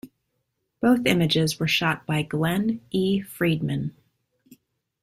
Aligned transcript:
Both 0.81 1.05
images 1.05 1.59
were 1.59 1.67
shot 1.67 2.07
by 2.07 2.23
Glen 2.23 2.81
E. 2.89 3.19
Friedman. 3.21 3.95